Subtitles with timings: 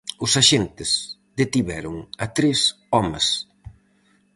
[0.25, 0.91] Os axentes
[1.39, 2.59] detiveron a tres
[2.95, 3.25] homes.